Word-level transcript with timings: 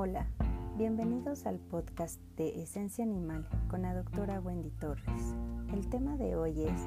Hola, 0.00 0.28
bienvenidos 0.76 1.44
al 1.44 1.58
podcast 1.58 2.20
de 2.36 2.62
Esencia 2.62 3.02
Animal 3.02 3.48
con 3.68 3.82
la 3.82 3.94
doctora 3.94 4.38
Wendy 4.38 4.70
Torres. 4.70 5.34
El 5.74 5.88
tema 5.88 6.16
de 6.16 6.36
hoy 6.36 6.62
es 6.62 6.86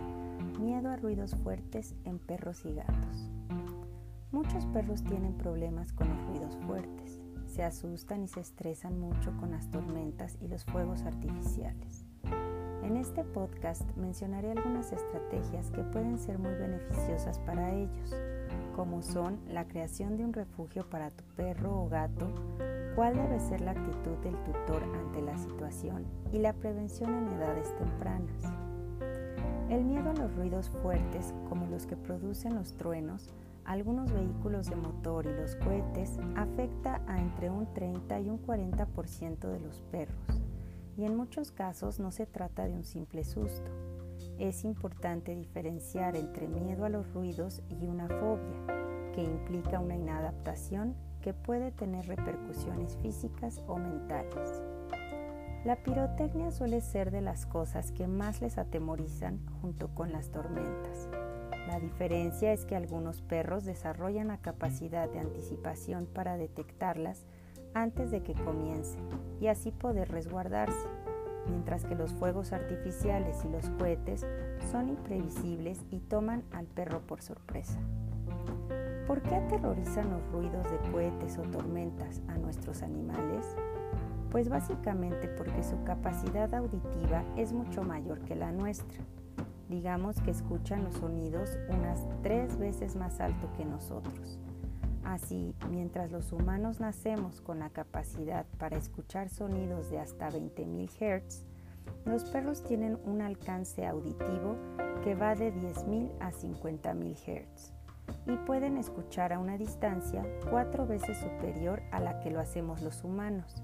miedo 0.62 0.90
a 0.90 0.96
ruidos 0.96 1.36
fuertes 1.44 1.94
en 2.06 2.20
perros 2.20 2.64
y 2.64 2.74
gatos. 2.74 3.30
Muchos 4.32 4.66
perros 4.68 5.04
tienen 5.04 5.34
problemas 5.34 5.92
con 5.92 6.08
los 6.08 6.26
ruidos 6.28 6.58
fuertes, 6.66 7.20
se 7.48 7.64
asustan 7.64 8.24
y 8.24 8.30
se 8.30 8.40
estresan 8.40 8.98
mucho 8.98 9.36
con 9.42 9.52
las 9.52 9.70
tormentas 9.70 10.38
y 10.40 10.48
los 10.48 10.64
fuegos 10.64 11.02
artificiales. 11.02 12.06
En 12.82 12.96
este 12.96 13.26
podcast 13.26 13.84
mencionaré 13.98 14.54
algunas 14.54 14.94
estrategias 14.94 15.70
que 15.72 15.84
pueden 15.84 16.18
ser 16.18 16.40
muy 16.40 16.54
beneficiosas 16.54 17.40
para 17.40 17.76
ellos, 17.76 18.16
como 18.74 19.02
son 19.02 19.42
la 19.50 19.68
creación 19.68 20.16
de 20.16 20.24
un 20.24 20.32
refugio 20.32 20.90
para 20.90 21.12
tu 21.12 21.26
perro 21.36 21.78
o 21.78 21.90
gato, 21.90 22.32
cuál 22.96 23.16
debe 23.16 23.40
ser 23.40 23.62
la 23.62 23.72
actitud 23.72 24.18
del 24.24 24.36
tutor 24.44 24.84
ante 24.84 25.22
la 25.22 25.38
situación 25.38 26.06
y 26.32 26.40
la 26.40 26.54
prevención 26.54 27.14
en 27.14 27.34
edades 27.34 27.76
tempranas. 27.78 28.44
El 29.70 29.86
miedo 29.86 30.10
a 30.10 30.14
los 30.14 30.36
ruidos 30.36 30.70
fuertes, 30.82 31.34
como 31.48 31.66
los 31.68 31.86
que 31.86 31.96
producen 31.96 32.56
los 32.56 32.74
truenos, 32.74 33.30
algunos 33.64 34.12
vehículos 34.12 34.70
de 34.70 34.76
motor 34.76 35.26
y 35.26 35.34
los 35.34 35.56
cohetes, 35.56 36.20
afecta 36.36 37.02
a 37.08 37.22
entre 37.22 37.50
un 37.50 37.74
30 37.74 38.20
y 38.20 38.30
un 38.30 38.46
40% 38.46 39.40
de 39.40 39.60
los 39.60 39.82
perros, 39.92 40.42
y 40.98 41.06
en 41.06 41.16
muchos 41.16 41.52
casos 41.52 42.00
no 42.00 42.12
se 42.12 42.26
trata 42.26 42.68
de 42.68 42.74
un 42.74 42.84
simple 42.84 43.24
susto. 43.24 43.72
Es 44.38 44.66
importante 44.66 45.36
diferenciar 45.36 46.16
entre 46.16 46.48
miedo 46.48 46.86
a 46.86 46.90
los 46.90 47.12
ruidos 47.14 47.62
y 47.70 47.88
una 47.88 48.08
fobia, 48.08 49.12
que 49.14 49.24
implica 49.24 49.80
una 49.80 49.96
inadaptación 49.96 50.96
que 51.22 51.34
puede 51.34 51.72
tener 51.72 52.08
repercusiones 52.08 52.98
físicas 52.98 53.62
o 53.68 53.78
mentales. 53.78 54.62
La 55.64 55.76
pirotecnia 55.76 56.52
suele 56.52 56.82
ser 56.82 57.12
de 57.12 57.22
las 57.22 57.46
cosas 57.46 57.92
que 57.92 58.08
más 58.08 58.42
les 58.42 58.58
atemorizan 58.58 59.40
junto 59.62 59.90
con 59.94 60.12
las 60.12 60.30
tormentas. 60.30 61.08
La 61.68 61.80
diferencia 61.80 62.52
es 62.52 62.66
que 62.66 62.76
algunos 62.76 63.22
perros 63.22 63.64
desarrollan 63.64 64.30
la 64.30 64.42
capacidad 64.42 65.08
de 65.08 65.20
anticipación 65.20 66.08
para 66.08 66.36
detectarlas 66.36 67.26
antes 67.76 68.10
de 68.10 68.24
que 68.24 68.34
comiencen 68.34 69.08
y 69.40 69.48
así 69.48 69.72
poder 69.72 70.10
resguardarse, 70.10 70.88
mientras 71.48 71.86
que 71.86 71.96
los 71.96 72.12
fuegos 72.12 72.54
artificiales 72.54 73.46
y 73.46 73.50
los 73.50 73.70
cohetes 73.78 74.26
son 74.72 74.90
imprevisibles 74.90 75.80
y 75.92 76.00
toman 76.00 76.44
al 76.52 76.66
perro 76.66 77.02
por 77.02 77.22
sorpresa. 77.22 77.80
¿Por 79.12 79.22
qué 79.24 79.36
aterrorizan 79.36 80.10
los 80.10 80.26
ruidos 80.32 80.72
de 80.72 80.90
cohetes 80.90 81.38
o 81.38 81.42
tormentas 81.42 82.22
a 82.30 82.38
nuestros 82.38 82.82
animales? 82.82 83.58
Pues 84.30 84.48
básicamente 84.48 85.28
porque 85.28 85.64
su 85.64 85.84
capacidad 85.84 86.54
auditiva 86.54 87.26
es 87.36 87.52
mucho 87.52 87.84
mayor 87.84 88.22
que 88.22 88.38
la 88.38 88.54
nuestra. 88.54 89.04
Digamos 89.68 90.22
que 90.22 90.32
escuchan 90.32 90.86
los 90.86 90.94
sonidos 90.94 91.60
unas 91.68 92.08
tres 92.24 92.58
veces 92.58 92.96
más 92.96 93.20
alto 93.20 93.50
que 93.58 93.66
nosotros. 93.66 94.40
Así, 95.04 95.54
mientras 95.70 96.10
los 96.14 96.32
humanos 96.32 96.80
nacemos 96.80 97.42
con 97.42 97.60
la 97.60 97.70
capacidad 97.70 98.46
para 98.60 98.78
escuchar 98.78 99.28
sonidos 99.28 99.90
de 99.90 100.00
hasta 100.00 100.30
20.000 100.30 100.88
Hz, 100.90 101.44
los 102.06 102.24
perros 102.24 102.64
tienen 102.64 102.98
un 103.04 103.20
alcance 103.22 103.86
auditivo 103.86 104.56
que 105.04 105.16
va 105.16 105.36
de 105.36 105.54
10.000 105.54 106.12
a 106.22 106.32
50.000 106.32 107.18
Hz 107.18 107.81
y 108.26 108.36
pueden 108.38 108.78
escuchar 108.78 109.34
a 109.34 109.40
una 109.40 109.58
distancia 109.58 110.24
cuatro 110.50 110.86
veces 110.86 111.18
superior 111.18 111.82
a 111.92 112.00
la 112.00 112.20
que 112.20 112.32
lo 112.32 112.40
hacemos 112.40 112.82
los 112.82 113.04
humanos. 113.04 113.64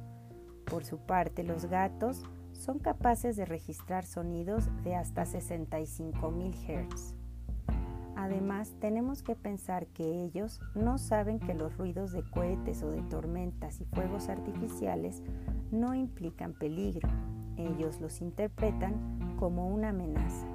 Por 0.65 0.83
su 0.83 0.97
parte, 0.97 1.43
los 1.43 1.65
gatos 1.65 2.23
son 2.51 2.79
capaces 2.79 3.35
de 3.35 3.45
registrar 3.45 4.05
sonidos 4.05 4.65
de 4.83 4.95
hasta 4.95 5.23
65.000 5.23 6.87
Hz. 6.89 7.15
Además, 8.15 8.73
tenemos 8.79 9.21
que 9.21 9.35
pensar 9.35 9.85
que 9.87 10.23
ellos 10.23 10.59
no 10.73 10.97
saben 10.97 11.39
que 11.39 11.53
los 11.53 11.77
ruidos 11.77 12.11
de 12.11 12.23
cohetes 12.23 12.81
o 12.81 12.89
de 12.89 13.03
tormentas 13.03 13.79
y 13.79 13.85
fuegos 13.85 14.27
artificiales 14.27 15.21
no 15.71 15.93
implican 15.93 16.53
peligro. 16.53 17.07
Ellos 17.57 18.01
los 18.01 18.21
interpretan 18.21 19.35
como 19.37 19.67
una 19.67 19.89
amenaza. 19.89 20.47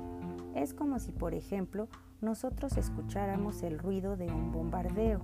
Es 0.57 0.75
como 0.75 0.99
si, 0.99 1.13
por 1.13 1.35
ejemplo, 1.35 1.89
nosotros 2.23 2.77
escucháramos 2.77 3.65
el 3.65 3.81
ruido 3.81 4.17
de 4.17 4.27
un 4.27 4.53
bombardeo. 4.53 5.21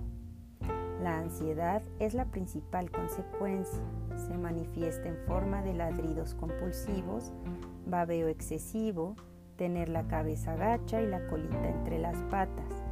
La 1.01 1.17
ansiedad 1.17 1.81
es 1.99 2.13
la 2.13 2.25
principal 2.25 2.91
consecuencia. 2.91 3.79
Se 4.27 4.37
manifiesta 4.37 5.07
en 5.07 5.17
forma 5.25 5.61
de 5.61 5.73
ladridos 5.73 6.35
compulsivos, 6.35 7.31
babeo 7.85 8.27
excesivo, 8.27 9.15
tener 9.55 9.87
la 9.87 10.07
cabeza 10.07 10.55
gacha 10.55 11.01
y 11.01 11.07
la 11.07 11.25
colita 11.27 11.69
entre 11.69 11.99
las 11.99 12.17
patas, 12.23 12.83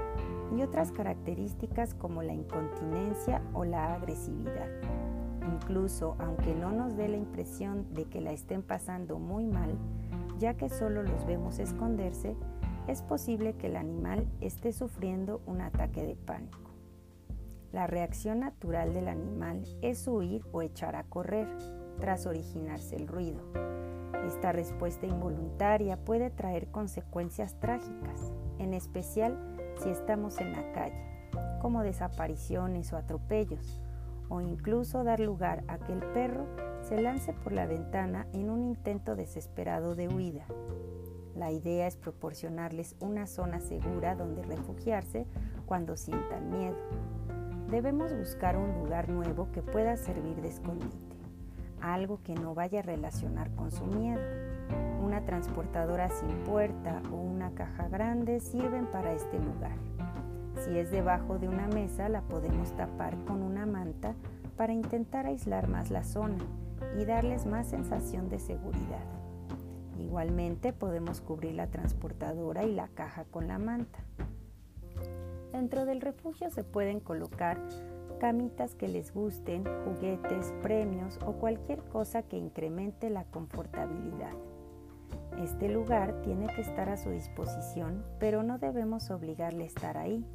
y 0.55 0.61
otras 0.61 0.93
características 0.93 1.93
como 1.93 2.23
la 2.23 2.33
incontinencia 2.33 3.41
o 3.53 3.65
la 3.65 3.93
agresividad. 3.93 4.69
Incluso 5.53 6.15
aunque 6.19 6.55
no 6.55 6.71
nos 6.71 6.95
dé 6.95 7.09
la 7.09 7.17
impresión 7.17 7.93
de 7.93 8.05
que 8.05 8.21
la 8.21 8.31
estén 8.31 8.63
pasando 8.63 9.19
muy 9.19 9.45
mal, 9.45 9.77
ya 10.39 10.55
que 10.55 10.69
solo 10.69 11.03
los 11.03 11.25
vemos 11.25 11.59
esconderse, 11.59 12.37
es 12.87 13.01
posible 13.01 13.53
que 13.53 13.67
el 13.67 13.75
animal 13.75 14.27
esté 14.41 14.71
sufriendo 14.71 15.41
un 15.45 15.61
ataque 15.61 16.05
de 16.05 16.15
pánico. 16.15 16.71
La 17.73 17.85
reacción 17.85 18.39
natural 18.39 18.93
del 18.93 19.09
animal 19.09 19.63
es 19.81 20.07
huir 20.07 20.43
o 20.53 20.61
echar 20.61 20.95
a 20.95 21.03
correr 21.03 21.47
tras 21.99 22.25
originarse 22.25 22.95
el 22.95 23.07
ruido. 23.07 23.41
Esta 24.25 24.51
respuesta 24.51 25.05
involuntaria 25.05 25.97
puede 25.97 26.29
traer 26.29 26.67
consecuencias 26.67 27.59
trágicas, 27.59 28.31
en 28.57 28.73
especial 28.73 29.37
si 29.83 29.89
estamos 29.89 30.39
en 30.39 30.53
la 30.53 30.71
calle, 30.71 31.29
como 31.61 31.83
desapariciones 31.83 32.93
o 32.93 32.97
atropellos, 32.97 33.81
o 34.29 34.41
incluso 34.41 35.03
dar 35.03 35.19
lugar 35.19 35.63
a 35.67 35.77
que 35.77 35.93
el 35.93 35.99
perro 35.99 36.45
se 36.81 37.01
lance 37.01 37.33
por 37.33 37.51
la 37.51 37.65
ventana 37.65 38.27
en 38.33 38.49
un 38.49 38.63
intento 38.63 39.15
desesperado 39.15 39.95
de 39.95 40.07
huida. 40.07 40.45
La 41.37 41.51
idea 41.51 41.85
es 41.85 41.95
proporcionarles 41.95 42.95
una 42.99 43.27
zona 43.27 43.59
segura 43.59 44.15
donde 44.15 44.41
refugiarse 44.41 45.27
cuando 45.67 45.95
sientan 45.95 46.49
miedo. 46.49 46.75
Debemos 47.69 48.11
buscar 48.17 48.57
un 48.57 48.73
lugar 48.79 49.07
nuevo 49.07 49.51
que 49.51 49.61
pueda 49.61 49.97
servir 49.97 50.41
de 50.41 50.47
escondite, 50.47 50.97
algo 51.79 52.23
que 52.23 52.33
no 52.33 52.55
vaya 52.55 52.79
a 52.79 52.83
relacionar 52.83 53.51
con 53.51 53.71
su 53.71 53.85
miedo. 53.85 54.19
Una 55.03 55.25
transportadora 55.25 56.09
sin 56.09 56.29
puerta 56.43 57.03
o 57.11 57.17
una 57.17 57.51
caja 57.51 57.87
grande 57.87 58.39
sirven 58.39 58.87
para 58.87 59.13
este 59.13 59.37
lugar. 59.37 59.75
Si 60.65 60.75
es 60.75 60.89
debajo 60.89 61.37
de 61.37 61.49
una 61.49 61.67
mesa, 61.67 62.09
la 62.09 62.21
podemos 62.21 62.75
tapar 62.75 63.15
con 63.25 63.43
una 63.43 63.67
manta 63.67 64.15
para 64.55 64.73
intentar 64.73 65.27
aislar 65.27 65.67
más 65.67 65.91
la 65.91 66.03
zona 66.03 66.39
y 66.99 67.05
darles 67.05 67.45
más 67.45 67.67
sensación 67.67 68.27
de 68.27 68.39
seguridad. 68.39 69.16
Igualmente 69.99 70.73
podemos 70.73 71.21
cubrir 71.21 71.55
la 71.55 71.67
transportadora 71.67 72.63
y 72.63 72.73
la 72.73 72.87
caja 72.89 73.25
con 73.25 73.47
la 73.47 73.57
manta. 73.57 73.99
Dentro 75.51 75.85
del 75.85 76.01
refugio 76.01 76.49
se 76.49 76.63
pueden 76.63 76.99
colocar 76.99 77.59
camitas 78.19 78.75
que 78.75 78.87
les 78.87 79.13
gusten, 79.13 79.63
juguetes, 79.85 80.53
premios 80.61 81.19
o 81.25 81.33
cualquier 81.33 81.83
cosa 81.83 82.23
que 82.23 82.37
incremente 82.37 83.09
la 83.09 83.25
confortabilidad. 83.25 84.33
Este 85.37 85.69
lugar 85.69 86.21
tiene 86.21 86.47
que 86.47 86.61
estar 86.61 86.89
a 86.89 86.97
su 86.97 87.11
disposición, 87.11 88.03
pero 88.19 88.43
no 88.43 88.57
debemos 88.57 89.11
obligarle 89.11 89.63
a 89.63 89.67
estar 89.67 89.97
ahí. 89.97 90.25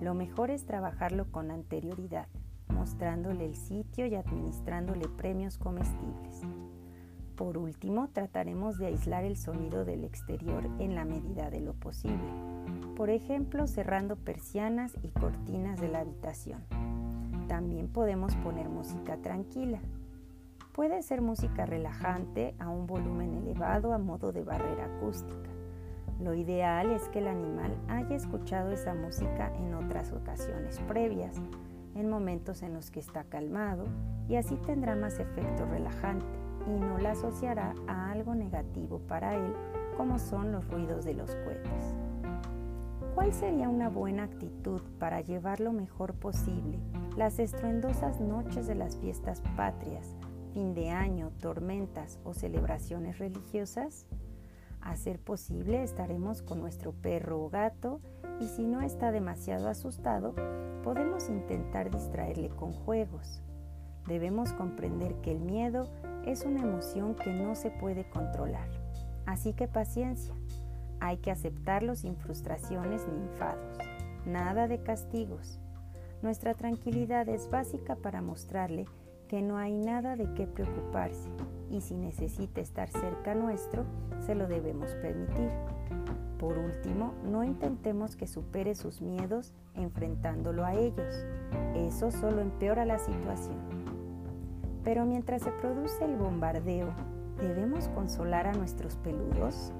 Lo 0.00 0.14
mejor 0.14 0.50
es 0.50 0.64
trabajarlo 0.64 1.30
con 1.30 1.50
anterioridad, 1.50 2.26
mostrándole 2.68 3.44
el 3.44 3.54
sitio 3.54 4.06
y 4.06 4.14
administrándole 4.14 5.08
premios 5.08 5.58
comestibles. 5.58 6.42
Por 7.40 7.56
último, 7.56 8.10
trataremos 8.12 8.76
de 8.76 8.88
aislar 8.88 9.24
el 9.24 9.34
sonido 9.38 9.86
del 9.86 10.04
exterior 10.04 10.62
en 10.78 10.94
la 10.94 11.06
medida 11.06 11.48
de 11.48 11.60
lo 11.60 11.72
posible, 11.72 12.30
por 12.94 13.08
ejemplo 13.08 13.66
cerrando 13.66 14.16
persianas 14.16 14.92
y 15.02 15.08
cortinas 15.08 15.80
de 15.80 15.88
la 15.88 16.00
habitación. 16.00 16.60
También 17.48 17.88
podemos 17.88 18.36
poner 18.36 18.68
música 18.68 19.16
tranquila. 19.16 19.78
Puede 20.74 21.00
ser 21.00 21.22
música 21.22 21.64
relajante 21.64 22.54
a 22.58 22.68
un 22.68 22.86
volumen 22.86 23.32
elevado 23.32 23.94
a 23.94 23.98
modo 23.98 24.32
de 24.32 24.44
barrera 24.44 24.84
acústica. 24.84 25.48
Lo 26.22 26.34
ideal 26.34 26.90
es 26.90 27.08
que 27.08 27.20
el 27.20 27.26
animal 27.26 27.74
haya 27.88 28.16
escuchado 28.16 28.70
esa 28.70 28.92
música 28.92 29.50
en 29.56 29.72
otras 29.72 30.12
ocasiones 30.12 30.78
previas, 30.80 31.40
en 31.94 32.10
momentos 32.10 32.62
en 32.62 32.74
los 32.74 32.90
que 32.90 33.00
está 33.00 33.24
calmado, 33.24 33.86
y 34.28 34.36
así 34.36 34.56
tendrá 34.56 34.94
más 34.94 35.18
efecto 35.18 35.64
relajante 35.64 36.39
y 36.66 36.70
no 36.70 36.98
la 36.98 37.12
asociará 37.12 37.74
a 37.86 38.10
algo 38.10 38.34
negativo 38.34 39.00
para 39.06 39.34
él 39.36 39.54
como 39.96 40.18
son 40.18 40.52
los 40.52 40.66
ruidos 40.68 41.04
de 41.04 41.14
los 41.14 41.34
cohetes. 41.36 41.94
¿Cuál 43.14 43.32
sería 43.34 43.68
una 43.68 43.88
buena 43.88 44.22
actitud 44.22 44.80
para 44.98 45.20
llevar 45.20 45.60
lo 45.60 45.72
mejor 45.72 46.14
posible 46.14 46.78
las 47.16 47.38
estruendosas 47.38 48.20
noches 48.20 48.66
de 48.66 48.76
las 48.76 48.96
fiestas 48.96 49.42
patrias, 49.56 50.16
fin 50.54 50.74
de 50.74 50.90
año, 50.90 51.32
tormentas 51.40 52.18
o 52.24 52.32
celebraciones 52.32 53.18
religiosas? 53.18 54.06
A 54.80 54.96
ser 54.96 55.18
posible 55.18 55.82
estaremos 55.82 56.40
con 56.40 56.60
nuestro 56.60 56.92
perro 56.92 57.42
o 57.42 57.50
gato 57.50 58.00
y 58.40 58.46
si 58.46 58.66
no 58.66 58.80
está 58.80 59.12
demasiado 59.12 59.68
asustado, 59.68 60.34
podemos 60.82 61.28
intentar 61.28 61.90
distraerle 61.90 62.48
con 62.48 62.72
juegos. 62.72 63.42
Debemos 64.06 64.52
comprender 64.54 65.16
que 65.16 65.32
el 65.32 65.40
miedo 65.40 65.88
es 66.26 66.44
una 66.44 66.62
emoción 66.62 67.14
que 67.14 67.32
no 67.32 67.54
se 67.54 67.70
puede 67.70 68.08
controlar. 68.08 68.68
Así 69.26 69.52
que 69.52 69.68
paciencia. 69.68 70.34
Hay 71.00 71.18
que 71.18 71.30
aceptarlo 71.30 71.94
sin 71.94 72.16
frustraciones 72.16 73.06
ni 73.08 73.22
enfados. 73.22 73.78
Nada 74.26 74.68
de 74.68 74.82
castigos. 74.82 75.58
Nuestra 76.22 76.54
tranquilidad 76.54 77.28
es 77.28 77.48
básica 77.48 77.96
para 77.96 78.20
mostrarle 78.20 78.86
que 79.28 79.40
no 79.40 79.56
hay 79.56 79.76
nada 79.76 80.16
de 80.16 80.32
qué 80.34 80.46
preocuparse 80.46 81.30
y 81.70 81.80
si 81.80 81.94
necesita 81.94 82.60
estar 82.60 82.88
cerca 82.90 83.34
nuestro, 83.34 83.84
se 84.26 84.34
lo 84.34 84.48
debemos 84.48 84.90
permitir. 84.94 85.50
Por 86.38 86.58
último, 86.58 87.14
no 87.24 87.44
intentemos 87.44 88.16
que 88.16 88.26
supere 88.26 88.74
sus 88.74 89.00
miedos 89.00 89.54
enfrentándolo 89.74 90.64
a 90.64 90.74
ellos. 90.74 91.14
Eso 91.74 92.10
solo 92.10 92.40
empeora 92.40 92.84
la 92.84 92.98
situación. 92.98 93.79
Pero 94.90 95.06
mientras 95.06 95.42
se 95.42 95.52
produce 95.52 96.04
el 96.04 96.16
bombardeo, 96.16 96.92
¿debemos 97.40 97.86
consolar 97.90 98.48
a 98.48 98.52
nuestros 98.54 98.96
peludos? 98.96 99.72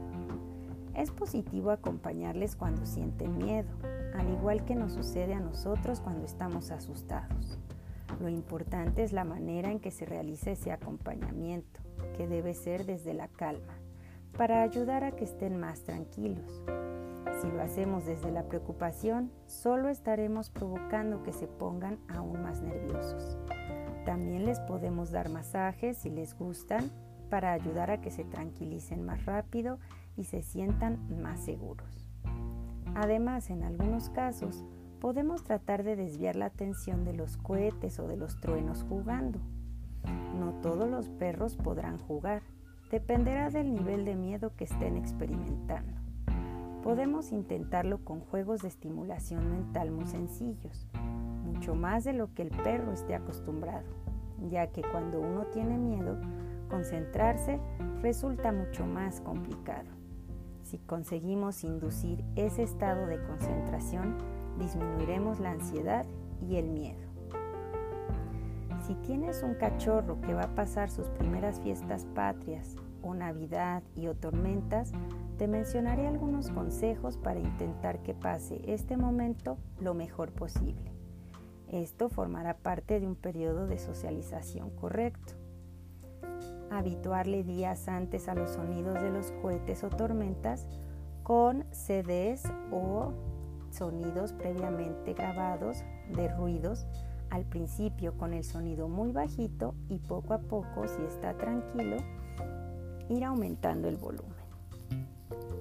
Es 0.95 1.11
positivo 1.11 1.73
acompañarles 1.73 2.55
cuando 2.55 2.87
sienten 2.87 3.37
miedo, 3.37 3.69
al 4.15 4.31
igual 4.31 4.65
que 4.65 4.77
nos 4.77 4.93
sucede 4.93 5.35
a 5.35 5.41
nosotros 5.41 5.99
cuando 5.99 6.27
estamos 6.27 6.71
asustados. 6.71 7.59
Lo 8.21 8.29
importante 8.29 9.03
es 9.03 9.13
la 9.13 9.25
manera 9.25 9.73
en 9.73 9.81
que 9.81 9.91
se 9.91 10.07
realiza 10.07 10.53
ese 10.53 10.71
acompañamiento, 10.71 11.81
que 12.17 12.29
debe 12.29 12.55
ser 12.55 12.87
desde 12.87 13.13
la 13.13 13.27
calma, 13.27 13.81
para 14.39 14.63
ayudar 14.63 15.03
a 15.03 15.11
que 15.11 15.25
estén 15.25 15.59
más 15.59 15.83
tranquilos. 15.83 16.63
Si 17.43 17.51
lo 17.51 17.61
hacemos 17.63 18.07
desde 18.07 18.31
la 18.31 18.45
preocupación, 18.45 19.33
solo 19.47 19.89
estaremos 19.89 20.51
provocando 20.51 21.25
que 21.25 21.33
se 21.33 21.49
pongan 21.49 21.99
aún 22.09 22.41
más 22.43 22.63
nerviosos. 22.63 23.37
También 24.05 24.47
les 24.47 24.61
podemos 24.61 25.11
dar 25.11 25.29
masajes 25.29 25.99
si 25.99 26.11
les 26.11 26.37
gustan 26.37 26.91
para 27.29 27.53
ayudar 27.53 27.91
a 27.91 28.01
que 28.01 28.11
se 28.11 28.25
tranquilicen 28.25 29.05
más 29.05 29.25
rápido 29.25 29.79
y 30.17 30.25
se 30.25 30.43
sientan 30.43 30.99
más 31.23 31.41
seguros. 31.41 32.07
Además, 32.95 33.51
en 33.51 33.63
algunos 33.63 34.11
casos, 34.11 34.65
podemos 35.01 35.45
tratar 35.45 35.83
de 35.85 35.97
desviar 35.97 36.37
la 36.37 36.47
atención 36.47 37.05
de 37.05 37.15
los 37.15 37.37
cohetes 37.37 37.99
o 37.99 38.09
de 38.09 38.17
los 38.17 38.41
truenos 38.41 38.85
jugando. 38.89 39.39
No 40.39 40.53
todos 40.61 40.89
los 40.89 41.09
perros 41.09 41.57
podrán 41.57 41.99
jugar, 41.99 42.43
dependerá 42.91 43.51
del 43.51 43.73
nivel 43.73 44.05
de 44.05 44.17
miedo 44.17 44.53
que 44.57 44.65
estén 44.65 44.97
experimentando. 44.97 46.01
Podemos 46.83 47.31
intentarlo 47.31 48.05
con 48.05 48.21
juegos 48.21 48.63
de 48.63 48.69
estimulación 48.69 49.51
mental 49.51 49.91
muy 49.91 50.07
sencillos, 50.07 50.87
mucho 51.53 51.75
más 51.75 52.05
de 52.05 52.13
lo 52.13 52.33
que 52.35 52.43
el 52.43 52.51
perro 52.51 52.93
esté 52.93 53.15
acostumbrado, 53.15 53.87
ya 54.49 54.69
que 54.69 54.83
cuando 54.83 55.21
uno 55.21 55.47
tiene 55.47 55.79
miedo, 55.79 56.17
concentrarse 56.69 57.61
resulta 58.01 58.53
mucho 58.53 58.87
más 58.87 59.21
complicado. 59.21 59.89
Si 60.63 60.79
conseguimos 60.79 61.65
inducir 61.65 62.25
ese 62.37 62.63
estado 62.63 63.07
de 63.07 63.21
concentración, 63.23 64.17
disminuiremos 64.59 65.41
la 65.41 65.51
ansiedad 65.51 66.07
y 66.49 66.57
el 66.57 66.69
miedo. 66.69 67.11
Si 68.87 68.95
tienes 68.95 69.43
un 69.43 69.55
cachorro 69.55 70.21
que 70.21 70.35
va 70.35 70.45
a 70.45 70.55
pasar 70.55 70.91
sus 70.91 71.09
primeras 71.11 71.61
fiestas 71.61 72.07
patrias 72.15 72.77
o 73.03 73.15
Navidad 73.15 73.83
y 73.97 74.07
o 74.07 74.15
tormentas, 74.15 74.93
te 75.39 75.49
mencionaré 75.49 76.07
algunos 76.07 76.51
consejos 76.51 77.17
para 77.17 77.41
intentar 77.41 78.03
que 78.03 78.15
pase 78.15 78.61
este 78.67 78.97
momento 78.97 79.59
lo 79.81 79.95
mejor 79.95 80.33
posible. 80.33 80.90
Esto 81.71 82.09
formará 82.09 82.57
parte 82.57 82.99
de 82.99 83.07
un 83.07 83.15
periodo 83.15 83.69
de 83.69 83.79
socialización 83.79 84.71
correcto. 84.71 85.35
Habituarle 86.69 87.45
días 87.45 87.87
antes 87.87 88.29
a 88.29 88.35
los 88.35 88.51
sonidos 88.51 88.95
de 88.95 89.11
los 89.11 89.31
cohetes 89.41 89.85
o 89.85 89.89
tormentas 89.89 90.67
con 91.23 91.65
CDs 91.71 92.43
o 92.73 93.13
sonidos 93.71 94.33
previamente 94.33 95.15
grabados 95.15 95.85
de 96.13 96.27
ruidos, 96.35 96.87
al 97.31 97.45
principio 97.45 98.17
con 98.19 98.35
el 98.35 98.43
sonido 98.43 98.89
muy 98.89 99.13
bajito 99.13 99.77
y 99.89 100.01
poco 100.01 100.35
a 100.35 100.39
poco, 100.39 100.89
si 100.89 101.03
está 101.03 101.35
tranquilo, 101.35 101.99
ir 103.09 103.25
aumentando 103.25 103.89
el 103.89 103.97
volumen. 103.97 104.35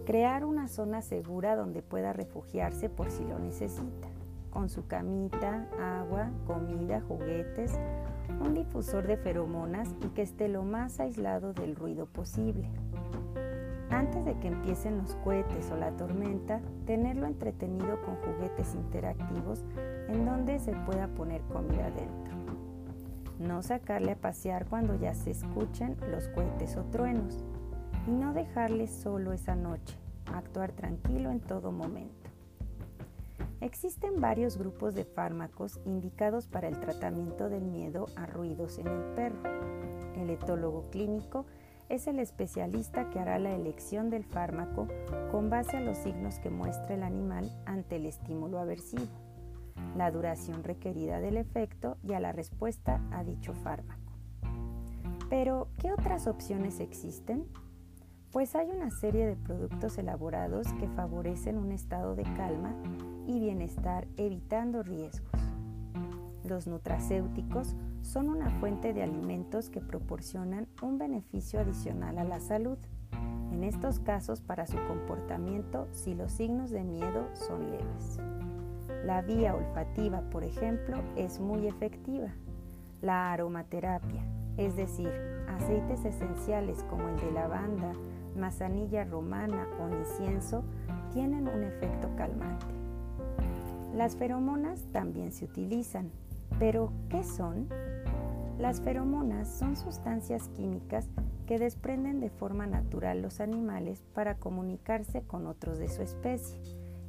Crear 0.08 0.44
una 0.44 0.68
zona 0.70 1.04
segura 1.04 1.56
donde 1.56 1.84
pueda 1.84 2.14
refugiarse 2.14 2.90
por 2.90 3.12
si 3.12 3.24
lo 3.26 3.38
necesita, 3.38 4.09
con 4.50 4.70
su 4.70 4.88
camita, 4.88 5.68
agua, 5.80 6.30
comida, 6.46 7.02
juguetes, 7.08 7.80
un 8.40 8.54
difusor 8.54 9.08
de 9.08 9.18
feromonas 9.18 9.96
y 10.04 10.08
que 10.10 10.22
esté 10.22 10.48
lo 10.48 10.64
más 10.64 11.00
aislado 11.00 11.54
del 11.54 11.76
ruido 11.76 12.06
posible. 12.06 12.70
Antes 13.90 14.24
de 14.24 14.38
que 14.40 14.48
empiecen 14.48 15.00
los 15.00 15.16
cohetes 15.16 15.72
o 15.72 15.76
la 15.76 15.92
tormenta, 15.92 16.62
tenerlo 16.86 17.26
entretenido 17.26 18.00
con 18.04 18.16
juguetes 18.18 18.76
interactivos 18.76 19.66
en 20.08 20.26
donde 20.26 20.60
se 20.60 20.74
pueda 20.74 21.08
poner 21.08 21.42
comida 21.44 21.90
dentro. 21.90 22.30
No 23.40 23.64
sacarle 23.64 24.12
a 24.12 24.16
pasear 24.16 24.68
cuando 24.68 24.96
ya 24.96 25.16
se 25.16 25.32
escuchen 25.32 25.98
los 26.12 26.28
cohetes 26.28 26.76
o 26.78 26.84
truenos. 26.86 27.44
Y 28.08 28.12
no 28.12 28.34
dejarle 28.34 28.88
solo 28.88 29.34
esa 29.34 29.56
noche, 29.56 29.98
actuar 30.34 30.72
tranquilo 30.72 31.32
en 31.32 31.40
todo 31.40 31.72
momento. 31.72 32.29
Existen 33.62 34.22
varios 34.22 34.58
grupos 34.58 34.96
de 34.96 35.04
fármacos 35.04 35.82
indicados 35.86 36.48
para 36.48 36.70
el 36.70 36.80
tratamiento 36.80 37.50
del 37.50 37.66
miedo 37.66 38.06
a 38.16 38.26
ruidos 38.26 38.78
en 38.78 38.88
el 38.88 39.02
perro. 39.16 39.42
El 40.16 40.30
etólogo 40.30 40.90
clínico 40.92 41.46
es 41.90 42.08
el 42.08 42.20
especialista 42.20 43.10
que 43.10 43.20
hará 43.20 43.38
la 43.38 43.54
elección 43.54 44.10
del 44.10 44.24
fármaco 44.24 44.88
con 45.30 45.50
base 45.50 45.76
a 45.76 45.82
los 45.82 45.98
signos 45.98 46.40
que 46.40 46.50
muestra 46.50 46.96
el 46.96 47.04
animal 47.04 47.52
ante 47.66 47.98
el 47.98 48.06
estímulo 48.06 48.60
aversivo, 48.60 49.08
la 49.98 50.10
duración 50.10 50.64
requerida 50.64 51.20
del 51.20 51.36
efecto 51.36 51.98
y 52.02 52.14
a 52.14 52.22
la 52.22 52.32
respuesta 52.32 53.02
a 53.12 53.26
dicho 53.26 53.54
fármaco. 53.56 54.14
Pero, 55.30 55.68
¿qué 55.78 55.92
otras 55.92 56.28
opciones 56.28 56.80
existen? 56.80 57.46
Pues 58.32 58.56
hay 58.56 58.70
una 58.70 58.90
serie 58.92 59.26
de 59.26 59.36
productos 59.36 59.98
elaborados 59.98 60.72
que 60.80 60.88
favorecen 60.88 61.58
un 61.58 61.72
estado 61.72 62.16
de 62.16 62.24
calma 62.24 62.76
y 63.30 63.40
bienestar 63.40 64.08
evitando 64.18 64.82
riesgos. 64.82 65.40
Los 66.44 66.66
nutracéuticos 66.66 67.76
son 68.02 68.28
una 68.28 68.50
fuente 68.60 68.92
de 68.92 69.04
alimentos 69.04 69.70
que 69.70 69.82
proporcionan 69.82 70.68
un 70.82 70.98
beneficio 70.98 71.60
adicional 71.60 72.18
a 72.18 72.24
la 72.24 72.40
salud, 72.40 72.80
en 73.52 73.64
estos 73.64 74.00
casos 74.00 74.42
para 74.42 74.66
su 74.66 74.78
comportamiento 74.88 75.88
si 75.92 76.16
los 76.16 76.32
signos 76.32 76.72
de 76.72 76.84
miedo 76.84 77.28
son 77.36 77.70
leves. 77.70 78.20
La 79.06 79.22
vía 79.22 79.54
olfativa, 79.54 80.22
por 80.32 80.44
ejemplo, 80.44 80.98
es 81.16 81.40
muy 81.40 81.68
efectiva. 81.68 82.30
La 83.04 83.32
aromaterapia, 83.32 84.24
es 84.58 84.76
decir, 84.76 85.12
aceites 85.48 86.04
esenciales 86.04 86.84
como 86.90 87.08
el 87.10 87.18
de 87.18 87.32
lavanda, 87.32 87.94
manzanilla 88.36 89.04
romana 89.04 89.68
o 89.80 89.88
incienso, 89.88 90.64
tienen 91.14 91.48
un 91.48 91.64
efecto 91.64 92.10
calmante. 92.16 92.79
Las 93.94 94.16
feromonas 94.16 94.86
también 94.92 95.32
se 95.32 95.46
utilizan, 95.46 96.12
pero 96.60 96.92
¿qué 97.10 97.24
son? 97.24 97.68
Las 98.60 98.82
feromonas 98.82 99.48
son 99.48 99.76
sustancias 99.76 100.50
químicas 100.50 101.08
que 101.48 101.58
desprenden 101.58 102.20
de 102.20 102.30
forma 102.30 102.68
natural 102.68 103.22
los 103.22 103.40
animales 103.40 104.04
para 104.14 104.36
comunicarse 104.36 105.24
con 105.24 105.48
otros 105.48 105.80
de 105.80 105.90
su 105.90 106.02
especie 106.02 106.60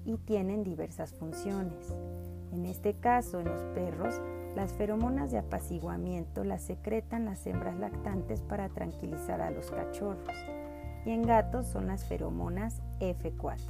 y 0.05 0.17
tienen 0.17 0.65
diversas 0.65 1.13
funciones. 1.13 1.95
En 2.53 2.65
este 2.65 2.95
caso, 2.95 3.41
en 3.41 3.49
los 3.49 3.63
perros, 3.75 4.21
las 4.57 4.73
feromonas 4.73 5.31
de 5.31 5.39
apaciguamiento 5.39 6.43
las 6.45 6.63
secretan 6.63 7.25
las 7.27 7.47
hembras 7.47 7.79
lactantes 7.79 8.43
para 8.43 8.69
tranquilizar 8.69 9.41
a 9.43 9.51
los 9.51 9.71
cachorros 9.71 10.37
y 11.05 11.11
en 11.11 11.23
gatos 11.23 11.67
son 11.67 11.87
las 11.87 12.05
feromonas 12.05 12.81
F4. 13.01 13.61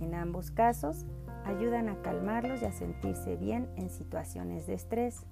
En 0.00 0.14
ambos 0.14 0.50
casos, 0.50 1.06
ayudan 1.46 1.88
a 1.88 2.02
calmarlos 2.02 2.60
y 2.62 2.64
a 2.64 2.72
sentirse 2.72 3.36
bien 3.36 3.68
en 3.76 3.88
situaciones 3.88 4.66
de 4.66 4.74
estrés. 4.74 5.24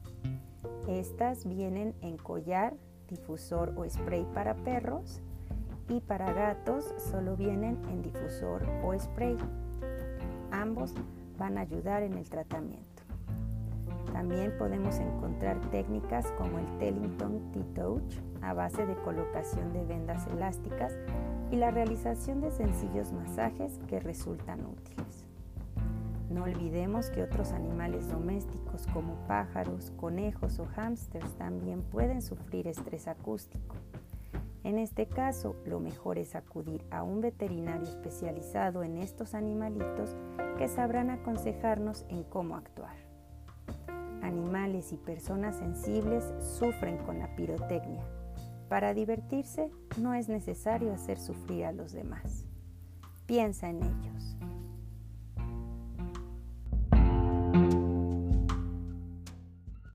Estas 0.89 1.45
vienen 1.45 1.95
en 2.03 2.17
collar, 2.17 2.75
difusor 3.09 3.75
o 3.77 3.89
spray 3.89 4.25
para 4.33 4.55
perros 4.55 5.21
y 5.89 6.01
para 6.01 6.33
gatos 6.33 6.95
solo 7.11 7.37
vienen 7.37 7.79
en 7.91 8.03
difusor 8.03 8.63
o 8.85 8.99
spray. 8.99 9.37
ambos 10.51 10.95
van 11.37 11.59
a 11.59 11.63
ayudar 11.63 12.05
en 12.05 12.15
el 12.15 12.29
tratamiento. 12.31 13.03
También 14.13 14.57
podemos 14.57 14.99
encontrar 14.99 15.61
técnicas 15.73 16.31
como 16.39 16.61
el 16.61 16.79
Tellington 16.79 17.51
T-Touch 17.51 18.21
a 18.41 18.53
base 18.53 18.87
de 18.87 18.95
colocación 18.99 19.73
de 19.73 19.85
vendas 19.85 20.29
elásticas 20.29 20.97
y 21.51 21.57
la 21.57 21.73
realización 21.73 22.41
de 22.41 22.53
sencillos 22.53 23.13
masajes 23.13 23.81
que 23.89 23.99
resultan 23.99 24.65
útiles. 24.65 25.24
No 26.35 26.43
olvidemos 26.43 27.11
que 27.11 27.23
otros 27.23 27.53
animales 27.53 28.09
domésticos 28.09 28.89
como 28.93 29.15
pájaros, 29.29 29.93
conejos 29.97 30.59
o 30.59 30.67
hámsters 30.75 31.33
también 31.39 31.83
pueden 31.83 32.23
sufrir 32.23 32.67
estrés 32.67 33.07
acústico. 33.07 33.77
En 34.65 34.79
este 34.79 35.07
caso, 35.07 35.55
lo 35.65 35.79
mejor 35.79 36.19
es 36.19 36.35
acudir 36.35 36.85
a 36.91 37.05
un 37.05 37.21
veterinario 37.21 37.87
especializado 37.87 38.83
en 38.83 38.99
estos 38.99 39.35
animalitos 39.35 40.17
que 40.59 40.67
sabrán 40.67 41.11
aconsejarnos 41.11 42.05
en 42.09 42.25
cómo 42.25 42.57
actuar. 42.57 42.97
Animales 44.21 44.93
y 44.93 44.97
personas 44.97 45.55
sensibles 45.55 46.25
sufren 46.59 46.99
con 46.99 47.21
la 47.21 47.37
pirotecnia. 47.37 48.03
Para 48.69 48.93
divertirse 48.93 49.71
no 50.01 50.15
es 50.15 50.29
necesario 50.29 50.93
hacer 50.95 51.21
sufrir 51.21 51.67
a 51.67 51.73
los 51.73 51.93
demás. 51.93 52.45
Piensa 53.25 53.69
en 53.71 53.85
ellos. 53.85 54.34